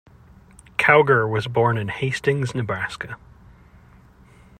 Cowger 0.79 1.29
was 1.29 1.45
born 1.45 1.77
in 1.77 1.89
Hastings, 1.89 2.55
Nebraska. 2.55 3.17